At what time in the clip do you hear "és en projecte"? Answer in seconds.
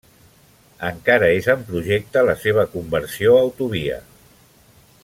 1.41-2.25